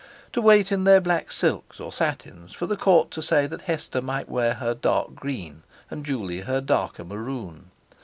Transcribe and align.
To 0.33 0.41
wait 0.41 0.71
in 0.71 0.83
their 0.85 0.99
black 0.99 1.31
silks 1.31 1.79
or 1.79 1.93
satins 1.93 2.55
for 2.55 2.65
the 2.65 2.75
Court 2.75 3.11
to 3.11 3.21
say 3.21 3.45
that 3.45 3.61
Hester 3.61 4.01
might 4.01 4.27
wear 4.27 4.55
her 4.55 4.73
dark 4.73 5.13
green, 5.13 5.61
and 5.91 6.03
Juley 6.03 6.39
her 6.39 6.59
darker 6.59 7.05
maroon. 7.05 7.69